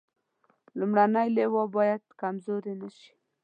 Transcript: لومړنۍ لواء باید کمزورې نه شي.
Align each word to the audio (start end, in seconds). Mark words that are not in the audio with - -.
لومړنۍ 0.79 1.27
لواء 1.37 1.67
باید 1.75 2.01
کمزورې 2.21 2.73
نه 2.81 2.89
شي. 2.97 3.11